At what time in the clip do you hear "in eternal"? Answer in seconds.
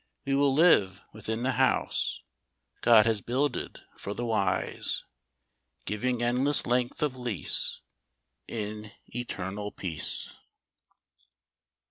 8.47-9.71